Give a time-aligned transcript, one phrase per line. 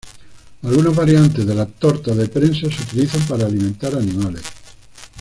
[0.63, 4.41] Algunas variantes de la torta de prensa se utilizan para alimentar animales.